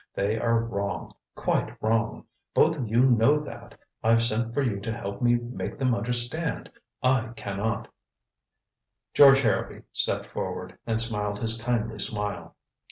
[0.15, 2.25] They are wrong quite wrong.
[2.55, 3.77] Both of you know that.
[4.03, 6.71] I've sent for you to help me make them understand
[7.03, 7.87] I can not"
[9.13, 12.55] George Harrowby stepped forward, and smiled his kindly smile.